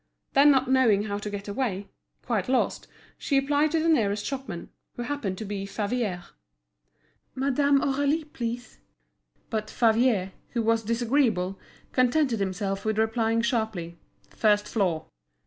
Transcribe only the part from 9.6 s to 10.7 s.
Favier, who